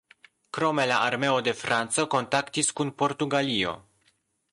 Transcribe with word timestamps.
Krome 0.57 0.85
la 0.91 0.95
armeo 1.09 1.35
de 1.47 1.53
Franco 1.59 2.05
kontaktis 2.15 2.73
kun 2.81 2.93
Portugalio. 3.03 3.75